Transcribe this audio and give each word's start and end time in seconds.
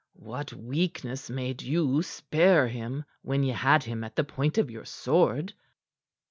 "What 0.17 0.51
weakness 0.53 1.29
made 1.29 1.61
you 1.61 2.01
spare 2.01 2.67
him 2.67 3.05
when 3.21 3.43
ye 3.43 3.51
had 3.51 3.83
him 3.83 4.03
at 4.03 4.15
the 4.15 4.23
point 4.23 4.57
of 4.57 4.71
your 4.71 4.83
sword?" 4.83 5.53